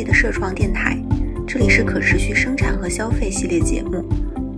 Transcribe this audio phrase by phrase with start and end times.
[0.00, 0.96] 界的社创电台，
[1.46, 4.02] 这里是可持续生产和消费系列节目。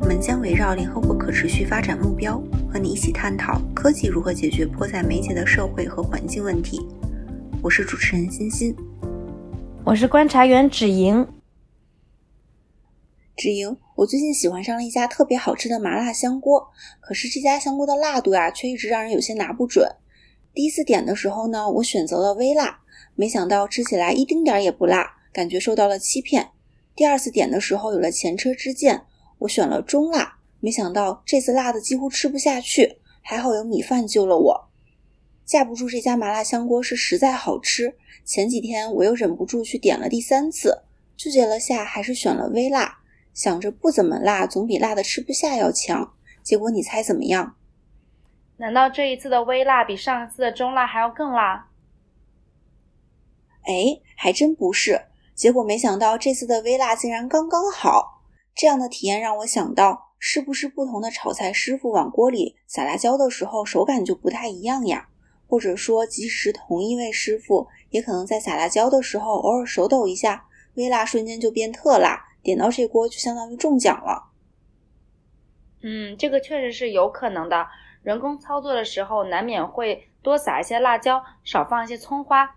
[0.01, 2.41] 我们将围绕联合国可持续发展目标，
[2.73, 6.87] 和你一起探讨科技如何解决迫在眉睫的社会和环境问题。
[7.61, 8.73] 我是主持人欣欣，
[9.85, 11.27] 我是观察员芷莹。
[13.37, 16.69] 芷莹，我最近喜欢上了一家特别好吃的麻辣香锅，
[17.01, 19.91] 可是这家香锅的辣度呀，却一直让人有些拿不准。
[20.55, 22.79] 第一次点的时候呢，我选择了微辣，
[23.17, 26.51] 没想到吃起来一丁点儿也不辣，感觉受到了欺骗。
[26.95, 29.07] 第二次点的时候有了前车之鉴，
[29.39, 34.69] 我选了中辣，没想到这次辣的几乎吃不下去，还好有米饭救了我。
[35.45, 40.83] 架不住这家麻辣香锅是实在好吃，前几天我又忍不住去点了第三次，
[41.17, 43.01] 纠结了下还是选了微辣，
[43.35, 46.15] 想着不怎么辣总比辣的吃不下要强。
[46.43, 47.57] 结果你猜怎么样？
[48.59, 51.69] 难道这一次的微辣比上一次的中辣还要更辣？
[53.63, 55.01] 哎，还真不是。
[55.35, 58.23] 结果没想到这次的微辣竟然刚刚好。
[58.55, 65.09] 这样的体验让我想到，是不是不同的炒菜师傅往锅里撒辣椒的时候手感就不太一样呀？
[65.49, 74.31] 或者说，即使同一位师傅，也可能在撒辣椒的时候偶尔手抖一下，微辣瞬间就变特辣，点到这锅就相当于中奖了。
[75.83, 77.67] 嗯，这个确实是有可能的。
[78.03, 82.49] 人工操作的时候，难免会多撒一些辣椒，少放一些葱花。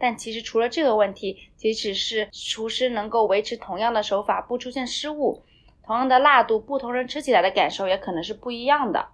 [0.00, 5.42] 但其实除了这个问题，即使是厨师能够维持同样的手法，不出现失误，
[5.84, 9.08] 同样的辣度，不同人吃起来的感受也可能是不一样的。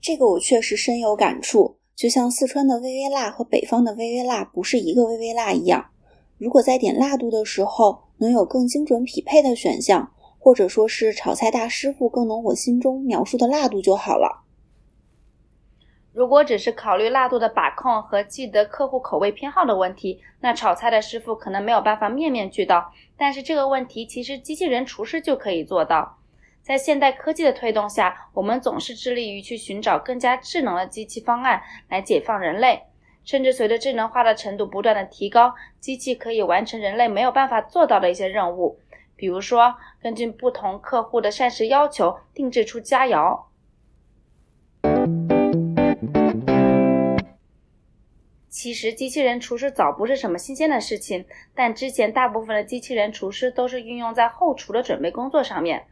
[0.00, 5.90] 这个我确实深有感触，就像四川的微微辣和北方的微微辣不是一个微微辣一样。
[6.38, 14.42] 如果在点辣度的时候能有更精准匹配的选项，或者说是炒菜大师傅更能我心中描述的辣度就好了。
[16.12, 22.92] 如果只是考虑辣度的把控和记得客户口味偏好的问题，那炒菜的师傅可能没有办法面面俱到。
[23.16, 26.18] 但是这个问题其实机器人厨师就可以做到。
[26.60, 32.82] 在现代科技的推动下，我们总是致力于去寻找更加智能的机器方案来解放人类。
[33.24, 38.78] 甚至随着智能化的程度不断的提高，机器可以完成人类没有办法做到的一些任务，
[39.16, 43.44] 比如说根据不同客户的膳食要求定制出佳肴。
[48.62, 55.82] 其实，机器人厨师早不是什么新鲜的事情，但之前大部分的机器人厨师都是运用在后厨的准备工作上面。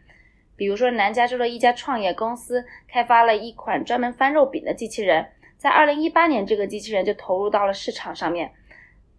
[0.54, 5.26] 比如说，南加州的一家创业公司开发了一款专门翻肉饼的机器人，
[5.58, 8.52] 在2018年，这个机器人就投入到了市场上面。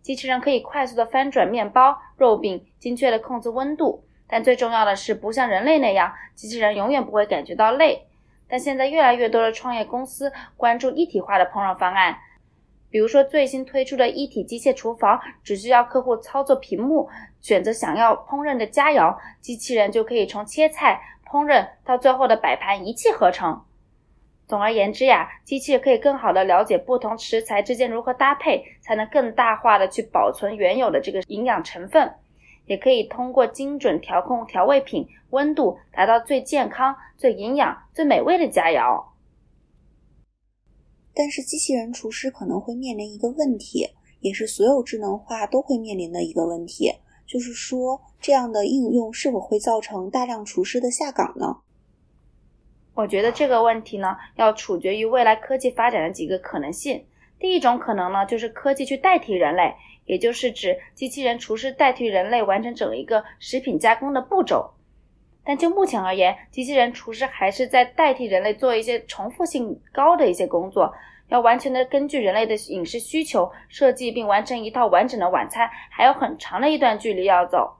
[0.01, 8.07] 机器人可以快速的翻转面包、肉饼，精确的控制温度，但最重要的是，不像人类那样，机器人永远不会感觉到累。
[8.47, 12.17] 但现在，越来越多的创业公司关注一体化的烹饪方案。
[12.91, 17.09] 比如说，最新推出的一体机械厨房，只需要客户操作屏幕，
[17.39, 23.63] 选择想要烹饪的佳肴，机器人就可以从切菜、烹饪到最后的摆盘一气呵成。
[24.45, 32.13] 总而言之呀，机器可以更好的了解不同食材之间如何搭配，才能更大化的去保存原有的这个营养成分，
[32.65, 39.01] 也可以通过精准调控调味品温度，达到最健康、最营养、最美味的佳肴。
[41.13, 43.87] 但是，机器人厨师可能会面临一个问题，
[44.19, 46.91] 也是所有智能化都会面临的一个问题，
[47.27, 51.57] 就是说，这样的应用是否会造成大量厨师的下岗呢？
[52.93, 57.05] 我觉得这个问题呢，要取决于未来科技发展的几个可能性。
[57.39, 59.73] 第一种可能呢，就是科技去代替人类，
[60.05, 64.71] 也就是指机器人厨师代替人类完成整一个食品加工的步骤。
[65.43, 70.93] 但就目前而言，机器人厨师还是在代替人类做一些重复性高的一些工作，
[71.29, 77.77] 要完全的根据人类的饮食需求设计并完成一套完整的晚餐，还有很长的一段距离要走。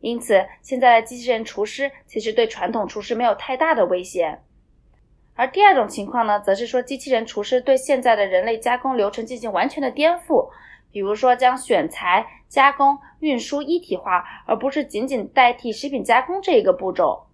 [0.00, 4.38] 因此，现在的机器人厨师其实对传统厨师没有太大的威胁。
[5.34, 10.48] 而第二种情况呢，则是说机器人厨师对现在的人类加工流程进行完全的颠覆。
[10.94, 17.26] 比如说，将选材、加工、运输一体化，而不是仅仅代替食品加工这一个步骤。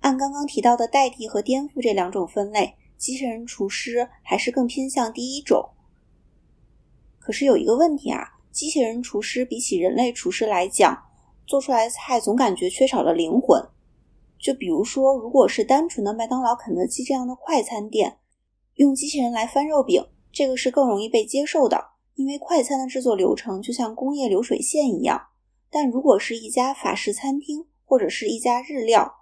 [0.00, 5.70] 按刚刚提到的代替和颠覆这两种分类，机器人厨师还是更偏向第一种。
[7.20, 11.04] 可是有一个问题啊，机器人厨师比起人类厨师来讲，
[11.46, 13.64] 做出来的菜总感觉缺少了灵魂。
[14.40, 18.18] 就比如说，如果是单纯的麦当劳、肯德基这样的快餐店。
[18.74, 25.28] 用机器人来翻肉饼，这个是更容易被接受的，因为快餐的制作流程就像工业流水线一样。
[25.70, 29.14] 但如果是一家法式餐厅或者是一家日料，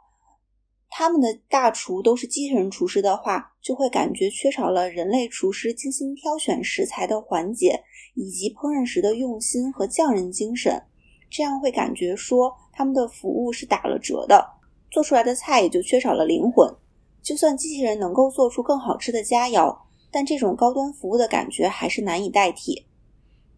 [0.89, 7.83] 他们的大厨都是机器人厨师的话，就会感觉缺少了人类厨师精心挑选食材的环节，
[8.15, 10.83] 以及烹饪时的用心和匠人精神。
[11.31, 14.47] 这样会感觉说他们的服务是打了折的，
[14.91, 16.75] 做出来的菜也就缺少了灵魂。
[17.23, 19.79] 就算机器人能够做出更好吃的佳肴，
[20.11, 22.85] 但这种高端服务的感觉还是难以代替。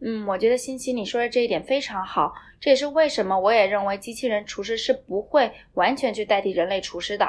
[0.01, 7.27] 嗯，我觉得欣琪你说的这一点非常好，这也是为什么我也认为机器人厨师是不会完全去代替人类厨师的，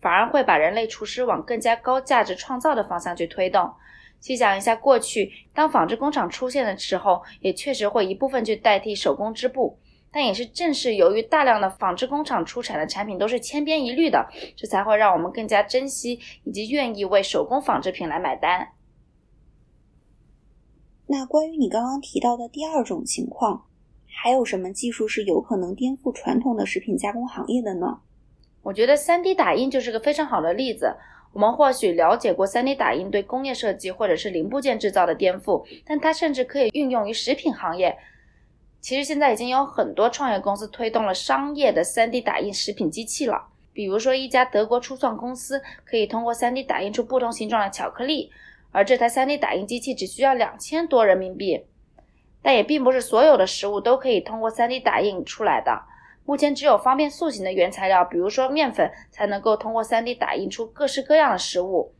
[0.00, 3.70] 反而会把人类厨师往更加高价值创造的方向去推动。
[4.18, 9.78] 细想一下，过去当纺织工厂出现的时候，也确实会一部分去代替手工织布。
[10.16, 14.26] 但也是正是由于大量的纺织工厂出产的产品都是千篇一律的，
[14.56, 18.68] 这才会让我们更加珍惜以及愿意为手工纺织品来买单。
[21.06, 23.66] 那关于你刚刚提到的第二种情况，
[24.08, 28.00] 还有什么技术是有可能颠覆传统的食品加工行业的呢？
[28.62, 30.96] 我觉得 3D 打印就是个非常好的例子。
[31.34, 37.98] 我们或许了解过 3D 打印对工业设计或者是零部件制造的颠覆，但它甚至可以运用于食品行业。
[38.86, 43.48] 其实现在已经有很多创业公司推动了商业的 3D 打印食品机器了。
[43.72, 48.30] 比如说，一家德国初创公司可以通过 3D 打印出不同形状的巧克力，
[48.70, 51.64] 而这台 3D 打印机器只需要两千多人民币。
[52.40, 55.82] 但也并不是所有的食物都可以通过 3D 打印出来的。
[56.24, 61.92] 目前只有方便塑形的原材料，比如说面粉，才能够通过 3D 打印出各式各样的食物。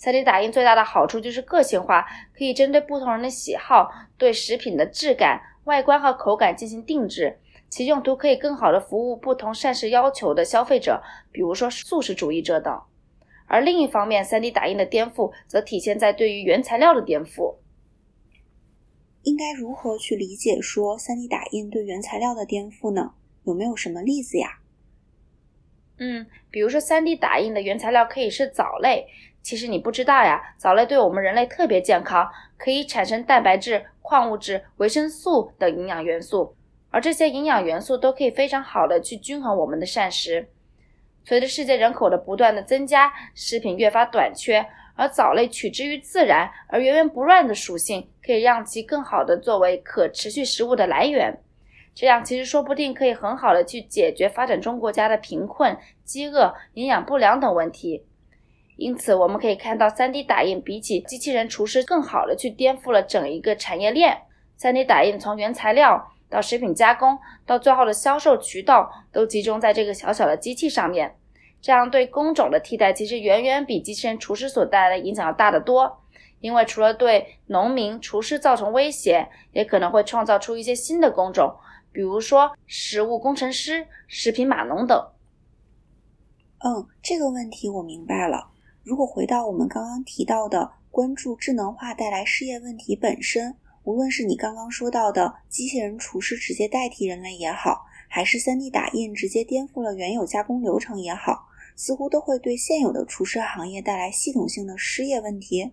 [0.00, 2.06] 3D 打印最大的好处就是个性化，
[2.38, 5.40] 可以针对不同人的喜好，对食品的质感。
[5.64, 7.38] 外观和口感进行定制，
[7.68, 12.82] 其用途可以更好的服务不同膳食要求的消费者，比如说素食主义者等。
[13.46, 17.56] 而另一方面，3D 打印的颠覆则体现在对于原材料的颠覆。
[19.22, 23.12] 应该如何去理解说 3D 打印对原材料的颠覆呢？
[23.44, 24.58] 有没有什么例子呀？
[25.98, 29.06] 嗯，比如说 3D 打印的原材料可以是藻类。
[29.42, 32.28] 其实你不知道呀，藻类对我们人类特别健康，
[32.62, 36.54] 可以产生蛋白质、矿物质、维生素等营养元素，
[36.90, 40.48] 而这些营养元素都可以非常好的去均衡我们的膳食。
[41.24, 44.64] 随着世界人口的不断的增加，食品越发短缺，
[44.94, 51.36] 而藻类取之于自然而源源不乱的属性，可以让其更好的作为可持续食物的来源。
[51.96, 58.04] 这样其实说不定可以很好的去解决发展中国家的贫困、饥饿、营养不良等问题。
[58.82, 64.22] 因此，我们可以看到，3D 打印比起机器人厨师更好的去颠覆了整一个产业链。
[64.58, 71.14] 3D 打印从原材料到食品加工，到最后的销售渠道，都集中在这个小小的机器上面。
[71.60, 76.00] 这样对工种的替代，其实远远比机器人厨师所带来的影响要大得多。
[76.40, 81.54] 因为除了对农民、厨师造成威胁，也可能会创造出一些新的工种，
[81.92, 85.00] 比如说食物工程师、食品码农等。
[86.64, 88.48] 嗯，这个问题我明白了。
[88.84, 101.46] 如果回到我们刚刚提到的关注智能化带来失业问题本身，无论是你刚刚说到的机器人厨师直接代替人类也好，还是 3D 打印直接颠覆了原有加工流程也好，
[101.76, 105.72] 似乎都会对现有的厨师行业带来系统性的失业问题。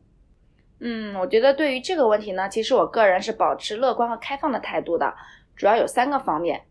[0.79, 5.13] 嗯，我觉得对于这个问题呢，其实我个人是保持乐观和开放的态度的，
[5.55, 6.61] 主要有三个方面。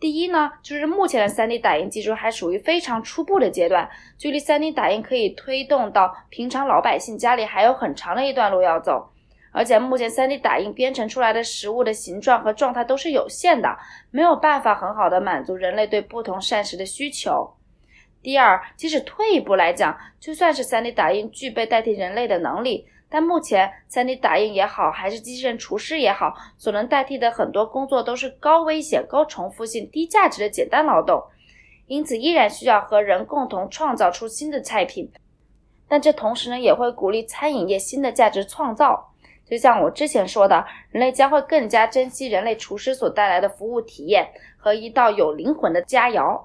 [0.00, 9.10] 第一呢，就是目前的 3D 打印技术还属于非常初步的阶段，距离 3D 打印可以推动到平常老百姓家里还有很长的一段路要走。
[9.50, 13.76] 而且目前 3D 打印编程出来的食物的形状和状态都是有限的，
[14.10, 17.54] 没有办法很好的满足人类对不同膳食的需求。
[18.22, 22.86] 第二，即使退一步来讲，就算是 3D 打印具备代替人类的能力。
[23.10, 31.22] 但目前，3D 打印也好，还是机器人厨师也好，所能代替的很多工作都是高危险、高重复性、低价值的简单劳动，
[31.86, 35.10] 因此依然需要和人共同创造出新的菜品。
[35.88, 39.10] 但这同时呢，也会鼓励餐饮业新的价值创造。
[39.48, 46.38] 就像我之前说的，人类将会更加珍惜人类厨师所带来的服务体验和一道有灵魂的佳肴。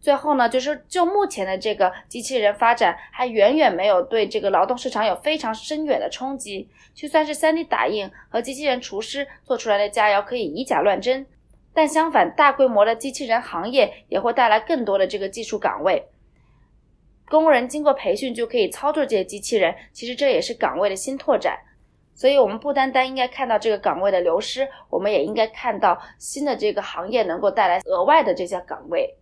[0.00, 6.68] 最后呢，就是就目前的这个机器人发展，还远远没有对这个劳动市场有非常深远的冲击。
[6.94, 11.26] 就算是 3D 打印和机器人厨师做出来的佳肴可以以假乱真，
[11.74, 16.04] 但相反，大规模的机器人行业也会带来更多的这个技术岗位。
[17.28, 21.58] 工人经过培训就可以操作这些机器人，其实这也是岗位的新拓展。
[22.14, 29.14] 所以，我们不单单应该看到这个岗位的流失，我们也应该看到新的这个行业能够带来额外的这些岗位。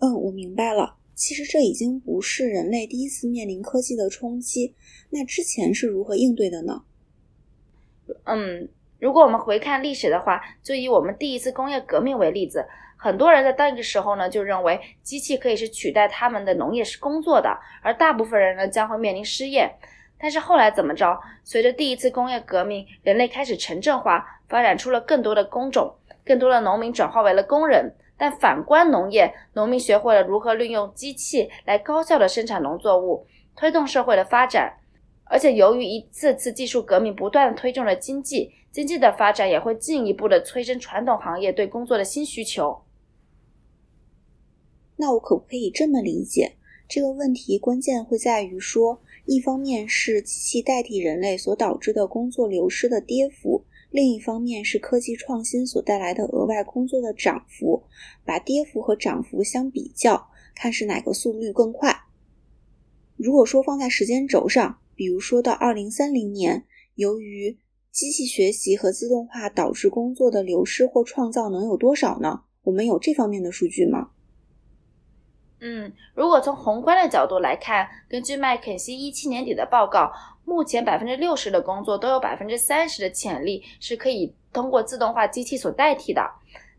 [0.00, 0.96] 嗯，我明白了。
[1.14, 4.74] 其实这已经不是人类第一次面临科技的冲击。
[5.10, 6.82] 那之前是如何应对的呢？
[8.24, 12.66] 嗯，如果我们回看历史的话，就以我们第一次工业革命为例子，
[12.96, 19.70] 很多人在那个时候呢就认为机器可以是取代他们的农业是工作的，而大部分人呢将会面临失业。
[20.18, 21.20] 但是后来怎么着？
[21.44, 27.94] 随着第一次工业革命，人类开始城镇化，发展出了更多的工种，更多的农民转化为了工人。
[28.20, 34.76] 但反观农业，农民学会了如何利用机器来高效的生产农作物，推动社会的发展。
[35.24, 42.82] 而且由于一次次技术革命不断推动了经济，经济的发展也会进一步的催生传统行业对工作的新需求。
[44.96, 46.56] 那我可不可以这么理解？
[46.86, 53.59] 这个问题关键会在于说，一方面是机器代替人类所导致的工作流失的跌幅。
[53.90, 57.82] 另一方面是科技创新所带来的额外工作的涨幅，
[58.24, 62.04] 把跌幅和涨幅相比较，看是哪个速率更快。
[63.16, 67.58] 如果说放在时间轴上，比如说到二零三零年，由于
[67.90, 72.42] 机器学习和自动化导致工作的流失或创造能有多少呢？
[72.62, 74.10] 我们有这方面的数据吗？
[75.62, 80.10] 嗯，如果从宏观的角度来看，根据麦肯锡一七年底的报告，
[80.46, 86.22] 目前百分之六十的工作都有百分之三十的潜力是可以通过自动化机器所代替的。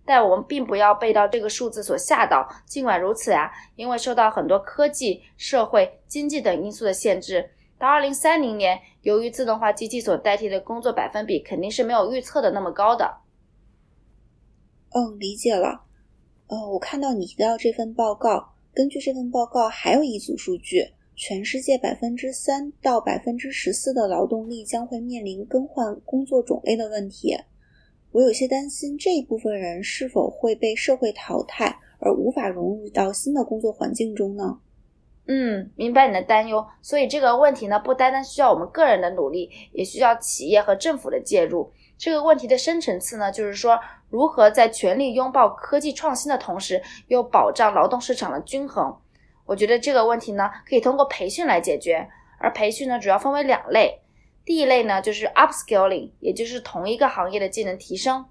[0.04, 2.50] 但我们并不要被到这个数字所吓到。
[2.66, 13.20] 尽管如此啊，因为受到很多科技、社会、经济等因素的限制，到二零三零年，由于自动化机器所代替的工作百分比肯定是没有预测的那么高的。
[14.90, 15.84] 嗯，理解了。
[16.48, 18.54] 呃，我看到你提到这份报告。
[18.74, 20.86] 根据这份报告，还有一组数据：
[21.16, 27.36] 全世界百分之三到百分之十四的劳动力将会面临更换工作种类的问题。
[28.12, 34.60] 我有些担心这一部分人是否会被社会淘汰，而无法融入到新的工作环境中呢？
[35.28, 36.66] 嗯，明白你的担忧。
[36.82, 41.72] 所以这个问题呢，不单单需要我们个人的努力，也需要企业和政府的介入。
[42.02, 43.80] 这个问题的深层次呢，就是说。
[44.10, 48.94] 如何在全力拥抱科技创新的同时，又保障劳动市场的均衡？
[49.46, 52.10] 我觉得这个问题呢，可以通过培训来解决。
[52.40, 54.02] 而培训呢，主要分为两类。
[54.44, 58.26] 第一类呢，就是 upskilling，也就是同一个行业的技能提升；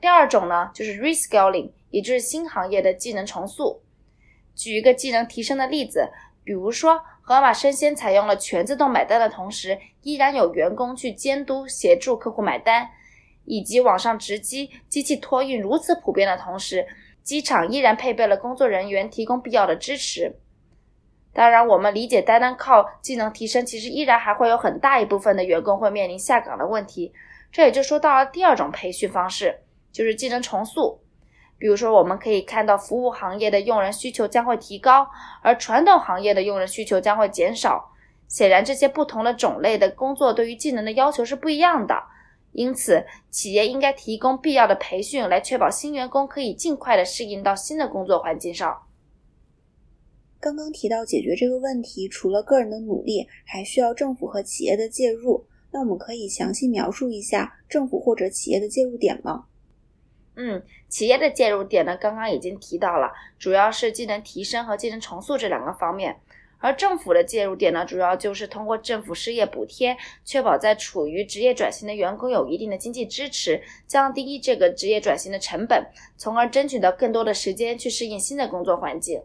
[0.00, 3.80] 第二种呢，就是 reskilling，也就是新行业的技能重塑。
[4.54, 6.10] 举一个技能提升的例子，
[6.44, 12.88] 比如说，盒马生鲜采用了全自动买单的同时，依然有员工去监督协助客户买单。
[13.44, 16.86] 以及网上直机、机器托运如此普遍的同时，
[17.22, 20.36] 机场依然配备了工作人员提供必要的支持。
[21.34, 27.12] 当然，我们理解单单靠技能提升，其实依然还会有很大一部分的员工会面临下岗的问题。
[27.52, 29.60] 这也就说到了第二种培训方式，
[29.92, 30.98] 就是技能重塑。
[31.58, 35.08] 比如说，我们可以看到服务行业的用人需求将会提高，
[35.42, 37.92] 而传统行业的用人需求将会减少。
[38.28, 41.94] 显然，这些不同的种类的工作对于技能的要求是不一样的。
[42.52, 48.82] 因此，企业应该提供必要的培训，来确保新员工可以尽快的适应到新的工作环境上。
[50.40, 55.44] 刚刚提到解决这个问题，除了个人的努力，还需要政府和企业的介入。
[55.70, 59.44] 那我们可以详细描述一下政府或者企业的介入点吗？
[60.40, 66.20] 嗯，企业的介入点呢，刚刚已经提到了，主要是技能提升和技能重塑这两个方面。
[66.60, 75.84] 而政府的介入点呢，主要就是通过政府失业补贴，确保在处于职业转型的员工有一定的经济支持，降低这个职业转型的成本，
[76.16, 79.20] 从而争取到更多的时间去适应新的工作环境。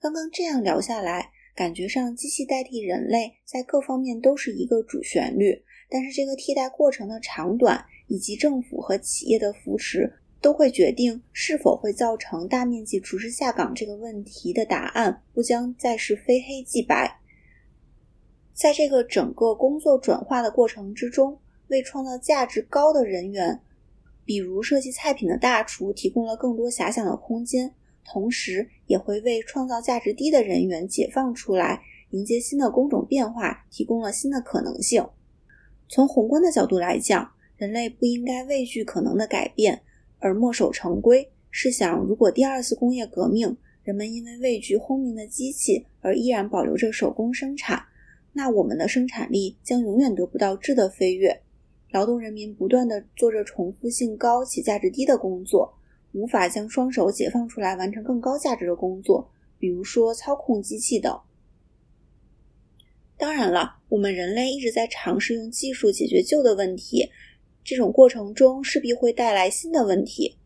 [0.00, 10.12] 刚刚这样聊下来，感觉上机器代替人类在各方面都是一个主旋律，但是这个替代过程的长短以及政府和企业的扶持。
[10.42, 17.20] 都会决定是否会造成大面积厨师下岗这个问题的答案不将再是非黑即白。
[18.52, 21.38] 在这个整个工作转化的过程之中，
[21.68, 23.60] 为创造价值高的人员，
[24.24, 27.72] 比如设计菜品的大厨，提供了更多遐想的空间，
[28.04, 35.06] 同时也会为创造价值低的人员解放出来，迎接新的工种变化，提供了新的可能性。
[35.88, 37.30] 从宏观的角度来讲，
[37.62, 39.82] 人类不应该畏惧可能的改变。
[40.18, 41.30] 而墨守成规。
[41.48, 47.84] 试想，如果第二次工业革命，人们因为畏惧轰鸣的机器而依然保留着手工生产，
[48.32, 51.40] 那我们的生产力将永远得不到质的飞跃。
[51.92, 55.72] 劳动人民不断地做着重复性高且价值低的工作，
[56.10, 61.16] 无法将双手解放出来完成更高价值的工作，比如说操控机器等。
[63.16, 67.08] 当然了，我们人类一直在尝试用技术解决旧的问题。
[67.64, 70.36] 这种过程中势必会带来新的问题。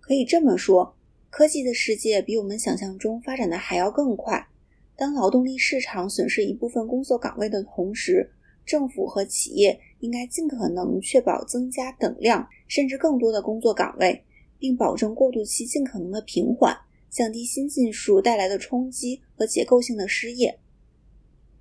[0.00, 0.96] 可以这么说，
[1.28, 4.48] 科技的世界比我们想象中发展的还要更快。
[4.96, 8.30] 当劳动力市场损失一部分工作岗位的同时，
[8.66, 14.22] 政府和企业应该尽可能确保增加等量甚至更多的工作岗位，
[14.58, 16.76] 并保证过渡期尽可能的平缓，
[17.08, 20.58] 降低新技术带来的冲击和结构性的失业。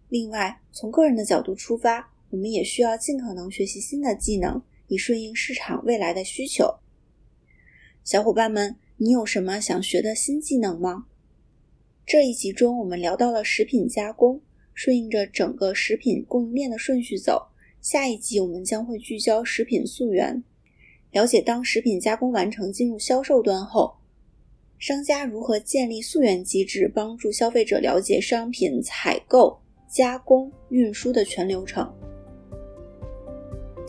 [0.10, 6.76] 另外，从个人的角度出发，我们也需要尽可能学习新的技能，以顺应市场未来的需求。
[8.04, 11.06] 小伙伴们，你有什么想学的新技能吗？
[12.06, 14.42] 这一集中，我们聊到了食品加工，
[14.74, 17.50] 顺应着整个食品供应链的顺序走。
[17.82, 20.44] 下一集我们将会聚焦食品溯源，
[21.12, 23.96] 了解当食品加工完成进入销售端后，
[24.80, 31.90] 商家如何建立溯源机制，帮助消费者了解商品采购、加工、运输的全流程。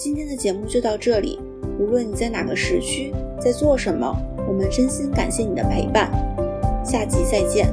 [0.02, 1.38] 今天的节目就到这里，
[1.78, 4.10] 无论你在哪个时区，在做什么，
[4.48, 6.10] 我们真心感谢你的陪伴。
[6.82, 7.68] 下集再见。